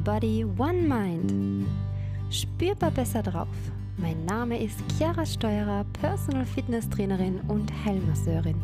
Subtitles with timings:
[0.00, 1.66] One Body, One Mind.
[2.30, 3.48] Spürbar besser drauf.
[3.98, 8.56] Mein Name ist Chiara Steuerer, Personal Fitness Trainerin und Heilmasseurin.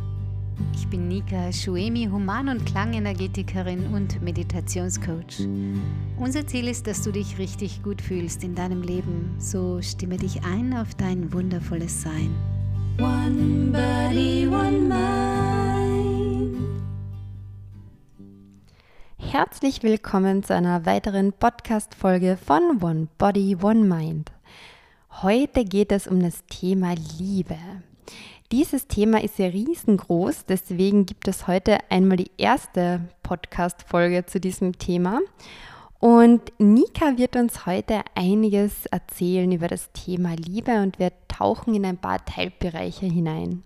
[0.75, 5.47] Ich bin Nika Schuemi, Human- und Klangenergetikerin und Meditationscoach.
[6.17, 9.35] Unser Ziel ist, dass du dich richtig gut fühlst in deinem Leben.
[9.39, 12.35] So stimme dich ein auf dein wundervolles Sein.
[12.99, 15.66] One Body, One Mind.
[19.29, 24.31] Herzlich willkommen zu einer weiteren Podcast-Folge von One Body, One Mind.
[25.21, 27.59] Heute geht es um das Thema Liebe.
[28.53, 34.79] Dieses Thema ist ja riesengroß, deswegen gibt es heute einmal die erste Podcast-Folge zu diesem
[34.79, 35.19] Thema.
[35.99, 41.85] Und Nika wird uns heute einiges erzählen über das Thema Liebe und wir tauchen in
[41.85, 43.65] ein paar Teilbereiche hinein.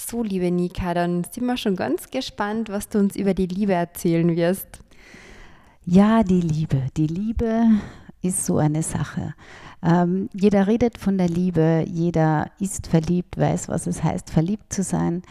[0.00, 3.72] So, liebe Nika, dann sind wir schon ganz gespannt, was du uns über die Liebe
[3.72, 4.78] erzählen wirst.
[5.84, 6.82] Ja, die Liebe.
[6.96, 7.64] Die Liebe
[8.22, 9.34] ist so eine Sache.
[9.82, 14.84] Ähm, jeder redet von der Liebe, jeder ist verliebt, weiß, was es heißt, verliebt zu
[14.84, 15.22] sein.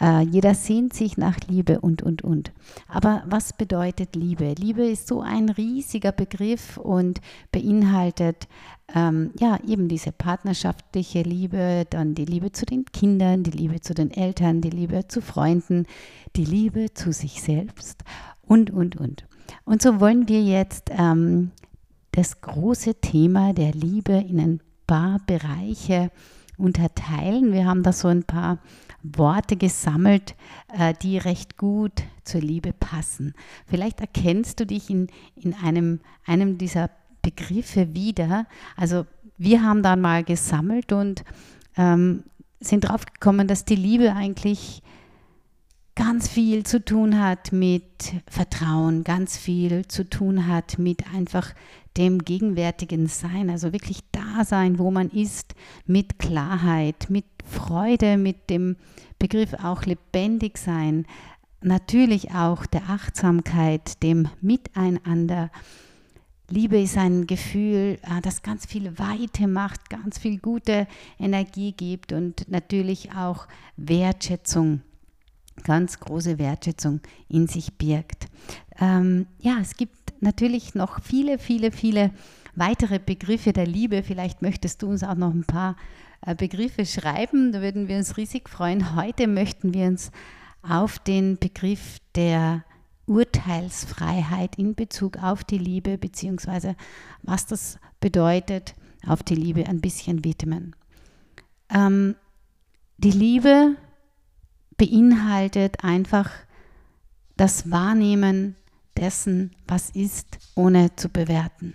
[0.00, 2.52] Äh, jeder sehnt sich nach Liebe und, und, und.
[2.88, 4.54] Aber was bedeutet Liebe?
[4.58, 7.20] Liebe ist so ein riesiger Begriff und
[7.52, 8.48] beinhaltet
[8.94, 13.94] ähm, ja eben diese partnerschaftliche Liebe, dann die Liebe zu den Kindern, die Liebe zu
[13.94, 15.86] den Eltern, die Liebe zu Freunden,
[16.36, 18.02] die Liebe zu sich selbst
[18.42, 19.26] und, und, und.
[19.64, 21.52] Und so wollen wir jetzt ähm,
[22.12, 26.10] das große Thema der Liebe in ein paar Bereiche
[26.56, 27.52] unterteilen.
[27.52, 28.58] Wir haben da so ein paar
[29.02, 30.34] Worte gesammelt,
[30.76, 33.34] äh, die recht gut zur Liebe passen.
[33.66, 36.90] Vielleicht erkennst du dich in, in einem, einem dieser
[37.22, 38.46] Begriffe wieder.
[38.76, 41.24] Also wir haben dann mal gesammelt und
[41.76, 42.24] ähm,
[42.60, 44.82] sind drauf gekommen, dass die Liebe eigentlich
[45.94, 51.54] ganz viel zu tun hat mit Vertrauen, ganz viel zu tun hat mit einfach
[51.96, 54.00] dem gegenwärtigen Sein, also wirklich
[54.42, 55.54] sein, wo man ist,
[55.86, 58.76] mit Klarheit, mit Freude, mit dem
[59.18, 61.06] Begriff auch lebendig sein,
[61.62, 65.50] natürlich auch der Achtsamkeit, dem Miteinander.
[66.50, 70.86] Liebe ist ein Gefühl, äh, das ganz viel Weite macht, ganz viel gute
[71.18, 73.46] Energie gibt und natürlich auch
[73.76, 74.82] Wertschätzung
[75.62, 78.26] ganz große Wertschätzung in sich birgt.
[78.80, 82.10] Ähm, ja, es gibt natürlich noch viele, viele, viele
[82.56, 84.02] weitere Begriffe der Liebe.
[84.02, 85.76] Vielleicht möchtest du uns auch noch ein paar
[86.26, 87.52] äh, Begriffe schreiben.
[87.52, 88.94] Da würden wir uns riesig freuen.
[88.96, 90.10] Heute möchten wir uns
[90.62, 92.64] auf den Begriff der
[93.06, 96.74] Urteilsfreiheit in Bezug auf die Liebe beziehungsweise
[97.22, 98.74] was das bedeutet,
[99.06, 100.74] auf die Liebe ein bisschen widmen.
[101.68, 102.16] Ähm,
[102.96, 103.76] die Liebe
[104.76, 106.30] beinhaltet einfach
[107.36, 108.56] das Wahrnehmen
[108.96, 111.74] dessen, was ist, ohne zu bewerten.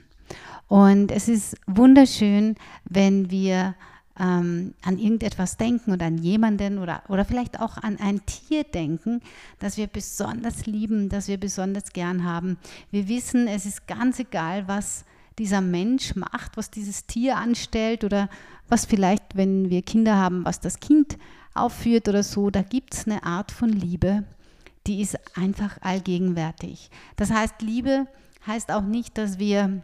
[0.69, 3.73] Und es ist wunderschön, wenn wir
[4.19, 9.21] ähm, an irgendetwas denken oder an jemanden oder, oder vielleicht auch an ein Tier denken,
[9.57, 12.57] das wir besonders lieben, das wir besonders gern haben.
[12.91, 15.05] Wir wissen, es ist ganz egal, was
[15.39, 18.29] dieser Mensch macht, was dieses Tier anstellt oder
[18.67, 21.17] was vielleicht, wenn wir Kinder haben, was das Kind
[21.55, 24.23] aufführt oder so, da gibt es eine Art von Liebe,
[24.85, 26.91] die ist einfach allgegenwärtig.
[27.15, 28.05] Das heißt, Liebe
[28.45, 29.81] heißt auch nicht, dass wir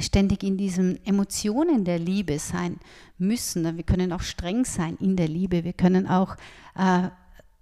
[0.00, 2.78] ständig in diesen Emotionen der Liebe sein
[3.18, 3.76] müssen.
[3.76, 5.64] Wir können auch streng sein in der Liebe.
[5.64, 6.36] Wir können auch
[6.76, 7.08] äh,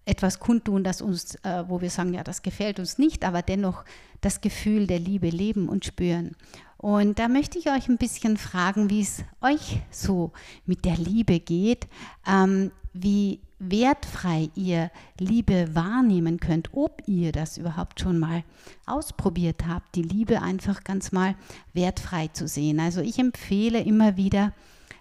[0.05, 3.85] etwas kundtun, das uns, äh, wo wir sagen, ja, das gefällt uns nicht, aber dennoch
[4.21, 6.37] das Gefühl der Liebe leben und spüren.
[6.77, 10.33] Und da möchte ich euch ein bisschen fragen, wie es euch so
[10.65, 11.87] mit der Liebe geht,
[12.27, 18.43] ähm, wie wertfrei ihr Liebe wahrnehmen könnt, ob ihr das überhaupt schon mal
[18.87, 21.35] ausprobiert habt, die Liebe einfach ganz mal
[21.73, 22.81] wertfrei zu sehen.
[22.81, 24.55] Also ich empfehle immer wieder,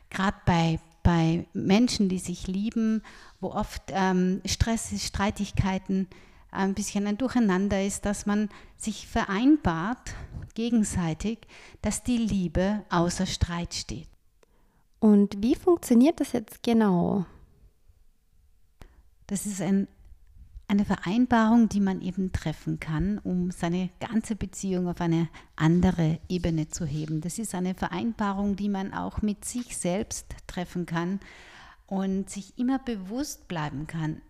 [0.09, 3.01] gerade bei, bei Menschen, die sich lieben,
[3.39, 6.07] wo oft ähm, Stress, Streitigkeiten,
[6.51, 10.15] ein bisschen ein Durcheinander ist, dass man sich vereinbart
[10.55, 11.39] gegenseitig,
[11.81, 14.07] dass die Liebe außer Streit steht.
[14.99, 17.25] Und wie funktioniert das jetzt genau?
[19.29, 19.87] Das ist ein,
[20.67, 26.69] eine Vereinbarung, die man eben treffen kann, um seine ganze Beziehung auf eine andere Ebene
[26.69, 27.21] zu heben.
[27.21, 31.19] Das ist eine Vereinbarung, die man auch mit sich selbst treffen kann
[31.85, 34.23] und sich immer bewusst bleiben kann,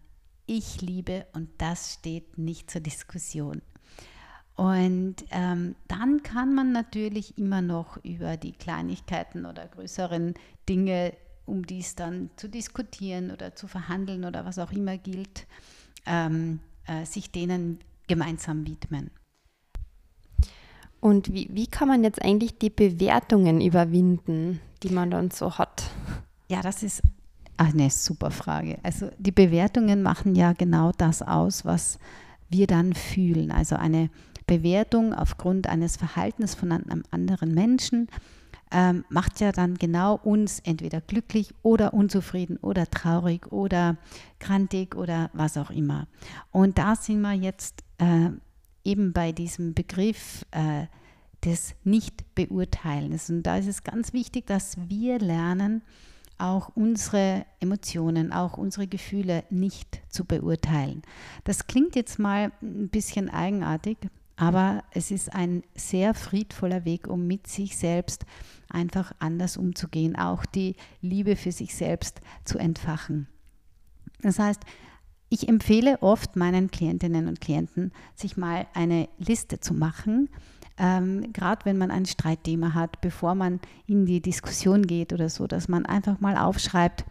[0.48, 3.62] ich liebe und das steht nicht zur Diskussion.
[4.56, 10.34] Und ähm, dann kann man natürlich immer noch über die Kleinigkeiten oder größeren
[10.68, 11.14] Dinge,
[11.50, 15.48] um dies dann zu diskutieren oder zu verhandeln oder was auch immer gilt,
[16.06, 19.12] ähm, äh, sich denen gemeinsam widmen.
[21.00, 25.84] Und wie, wie kann man jetzt eigentlich die Bewertungen überwinden, die man dann so hat?
[26.50, 27.02] Ja, das ist
[27.58, 28.80] eine super Frage.
[28.84, 32.00] Also die Bewertungen machen ja genau das aus, was
[32.50, 33.52] wir dann fühlen.
[33.52, 34.10] Also eine
[34.48, 38.08] Bewertung aufgrund eines Verhaltens von einem anderen Menschen
[38.72, 43.98] ähm, macht ja dann genau uns entweder glücklich oder unzufrieden oder traurig oder
[44.40, 46.08] krantig oder was auch immer.
[46.52, 48.30] Und da sind wir jetzt äh,
[48.84, 50.86] eben bei diesem Begriff äh,
[51.44, 53.30] des Nicht-Beurteilens.
[53.30, 55.82] Und da ist es ganz wichtig, dass wir lernen,
[56.38, 61.02] auch unsere Emotionen, auch unsere Gefühle nicht zu beurteilen.
[61.44, 63.98] Das klingt jetzt mal ein bisschen eigenartig,
[64.40, 68.26] aber es ist ein sehr friedvoller Weg, um mit sich selbst
[68.70, 73.28] einfach anders umzugehen, auch die Liebe für sich selbst zu entfachen.
[74.22, 74.62] Das heißt,
[75.28, 80.30] ich empfehle oft meinen Klientinnen und Klienten, sich mal eine Liste zu machen,
[80.78, 85.48] ähm, gerade wenn man ein Streitthema hat, bevor man in die Diskussion geht oder so,
[85.48, 87.04] dass man einfach mal aufschreibt,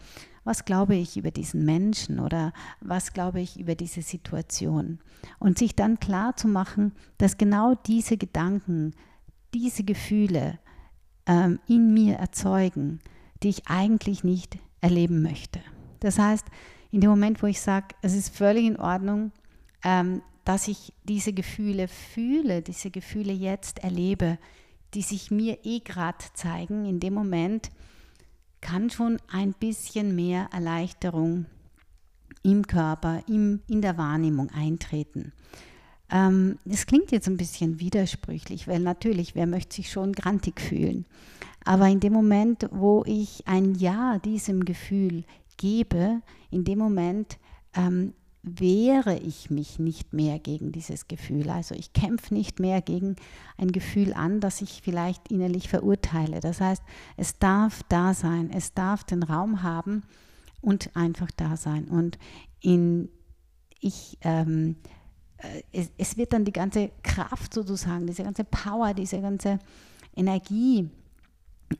[0.48, 4.98] was glaube ich über diesen Menschen oder was glaube ich über diese Situation.
[5.38, 8.94] Und sich dann klar zu machen, dass genau diese Gedanken,
[9.52, 10.58] diese Gefühle
[11.26, 13.00] ähm, in mir erzeugen,
[13.42, 15.60] die ich eigentlich nicht erleben möchte.
[16.00, 16.46] Das heißt,
[16.90, 19.32] in dem Moment, wo ich sage, es ist völlig in Ordnung,
[19.84, 24.38] ähm, dass ich diese Gefühle fühle, diese Gefühle jetzt erlebe,
[24.94, 27.70] die sich mir eh gerade zeigen, in dem Moment
[28.60, 31.46] kann schon ein bisschen mehr Erleichterung
[32.42, 35.32] im Körper, im, in der Wahrnehmung eintreten.
[36.10, 41.04] Ähm, es klingt jetzt ein bisschen widersprüchlich, weil natürlich, wer möchte sich schon grantig fühlen?
[41.64, 45.24] Aber in dem Moment, wo ich ein Ja diesem Gefühl
[45.58, 47.38] gebe, in dem Moment
[47.74, 48.14] ähm,
[48.58, 51.50] wehre ich mich nicht mehr gegen dieses Gefühl.
[51.50, 53.16] Also ich kämpfe nicht mehr gegen
[53.56, 56.40] ein Gefühl an, das ich vielleicht innerlich verurteile.
[56.40, 56.82] Das heißt,
[57.16, 60.02] es darf da sein, es darf den Raum haben
[60.60, 61.86] und einfach da sein.
[61.88, 62.18] Und
[62.60, 63.08] in,
[63.80, 64.76] ich, ähm,
[65.38, 69.58] äh, es, es wird dann die ganze Kraft sozusagen, diese ganze Power, diese ganze
[70.16, 70.90] Energie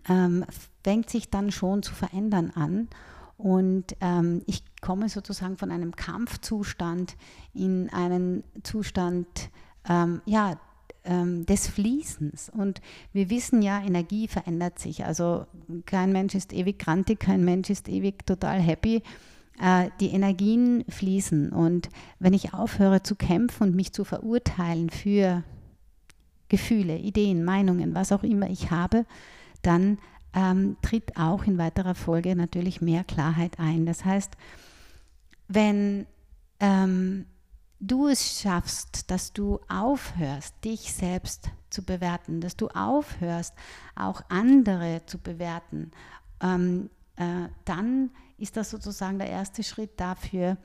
[0.08, 0.44] ähm,
[0.82, 2.88] fängt sich dann schon zu verändern an.
[3.38, 7.16] Und ähm, ich komme sozusagen von einem Kampfzustand
[7.54, 9.26] in einen Zustand
[9.88, 10.58] ähm, ja,
[11.04, 12.50] ähm, des Fließens.
[12.50, 12.80] Und
[13.12, 15.04] wir wissen ja, Energie verändert sich.
[15.04, 15.46] Also
[15.86, 19.02] kein Mensch ist ewig grantig, kein Mensch ist ewig total happy.
[19.60, 21.52] Äh, die Energien fließen.
[21.52, 21.88] Und
[22.18, 25.44] wenn ich aufhöre zu kämpfen und mich zu verurteilen für
[26.48, 29.04] Gefühle, Ideen, Meinungen, was auch immer ich habe,
[29.62, 29.98] dann
[30.38, 33.86] ähm, tritt auch in weiterer Folge natürlich mehr Klarheit ein.
[33.86, 34.30] Das heißt,
[35.48, 36.06] wenn
[36.60, 37.26] ähm,
[37.80, 43.52] du es schaffst, dass du aufhörst, dich selbst zu bewerten, dass du aufhörst,
[43.96, 45.90] auch andere zu bewerten,
[46.40, 50.56] ähm, äh, dann ist das sozusagen der erste Schritt dafür,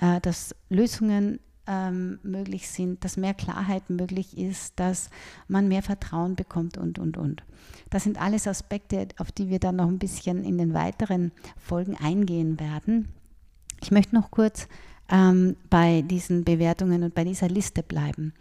[0.00, 1.38] äh, dass Lösungen
[1.70, 5.08] ähm, möglich sind, dass mehr Klarheit möglich ist, dass
[5.46, 7.44] man mehr Vertrauen bekommt und, und, und.
[7.90, 11.96] Das sind alles Aspekte, auf die wir dann noch ein bisschen in den weiteren Folgen
[11.96, 13.08] eingehen werden.
[13.80, 14.66] Ich möchte noch kurz
[15.08, 18.34] ähm, bei diesen Bewertungen und bei dieser Liste bleiben.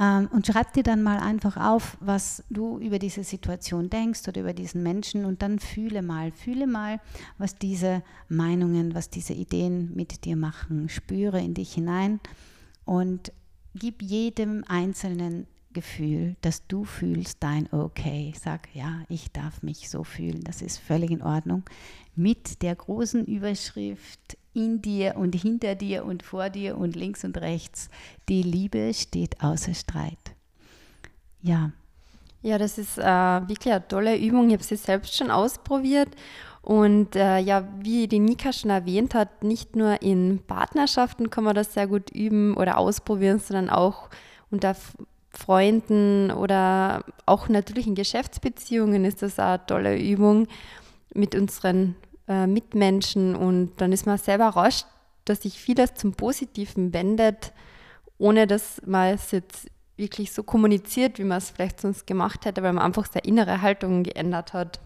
[0.00, 4.40] Ähm, und schreib dir dann mal einfach auf, was du über diese Situation denkst oder
[4.40, 7.00] über diesen Menschen und dann fühle mal, fühle mal,
[7.36, 10.88] was diese Meinungen, was diese Ideen mit dir machen.
[10.88, 12.20] Spüre in dich hinein
[12.84, 13.32] und
[13.74, 18.32] gib jedem einzelnen Gefühl, das du fühlst, dein Okay.
[18.38, 21.64] Sag, ja, ich darf mich so fühlen, das ist völlig in Ordnung.
[22.16, 27.38] Mit der großen Überschrift in dir und hinter dir und vor dir und links und
[27.38, 27.90] rechts.
[28.28, 30.34] Die Liebe steht außer Streit.
[31.42, 31.72] Ja.
[32.42, 34.48] Ja, das ist äh, wirklich eine tolle Übung.
[34.48, 36.08] Ich habe sie selbst schon ausprobiert.
[36.62, 41.54] Und äh, ja, wie die Nika schon erwähnt hat, nicht nur in Partnerschaften kann man
[41.54, 44.10] das sehr gut üben oder ausprobieren, sondern auch
[44.50, 44.76] unter
[45.30, 50.46] Freunden oder auch natürlich in Geschäftsbeziehungen ist das eine tolle Übung
[51.14, 54.84] mit unseren äh, Mitmenschen und dann ist man selber rasch,
[55.24, 57.52] dass sich vieles zum Positiven wendet,
[58.18, 62.62] ohne dass man es jetzt wirklich so kommuniziert, wie man es vielleicht sonst gemacht hätte,
[62.62, 64.80] weil man einfach seine innere Haltung geändert hat.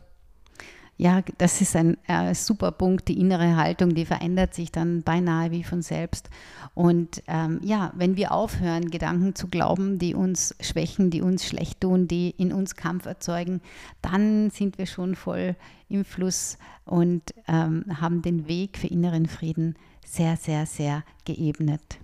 [0.99, 3.09] Ja, das ist ein äh, super Punkt.
[3.09, 6.29] Die innere Haltung, die verändert sich dann beinahe wie von selbst.
[6.75, 11.81] Und ähm, ja, wenn wir aufhören, Gedanken zu glauben, die uns schwächen, die uns schlecht
[11.81, 13.63] tun, die in uns Kampf erzeugen,
[14.01, 15.57] dann sind wir schon voll
[15.89, 22.02] im Fluss und ähm, haben den Weg für inneren Frieden sehr, sehr, sehr geebnet.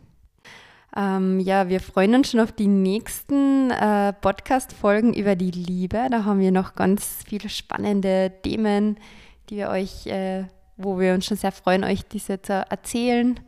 [0.97, 6.09] Ähm, ja, wir freuen uns schon auf die nächsten äh, Podcast-Folgen über die Liebe.
[6.11, 8.97] Da haben wir noch ganz viele spannende Themen,
[9.51, 10.45] die wir euch, äh,
[10.77, 13.39] wo wir uns schon sehr freuen, euch diese zu erzählen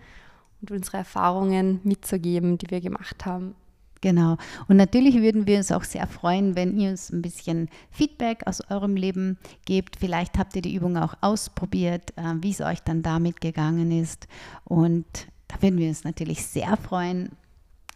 [0.61, 3.55] und unsere Erfahrungen mitzugeben, die wir gemacht haben.
[4.03, 4.37] Genau.
[4.69, 8.63] Und natürlich würden wir uns auch sehr freuen, wenn ihr uns ein bisschen Feedback aus
[8.71, 9.97] eurem Leben gebt.
[9.97, 14.27] Vielleicht habt ihr die Übung auch ausprobiert, äh, wie es euch dann damit gegangen ist.
[14.65, 15.07] Und
[15.51, 17.31] da würden wir uns natürlich sehr freuen.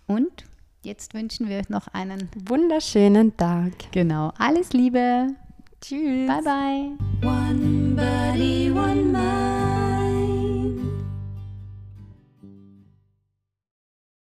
[0.07, 0.45] Und
[0.83, 3.73] jetzt wünschen wir euch noch einen wunderschönen Tag.
[3.93, 4.33] Genau.
[4.39, 5.29] Alles Liebe.
[5.81, 6.27] Tschüss.
[6.27, 7.29] Bye bye.
[7.29, 8.71] One body